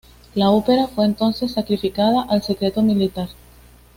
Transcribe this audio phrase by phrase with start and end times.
[0.33, 3.29] La ópera fue entonces sacrificada al secreto militar.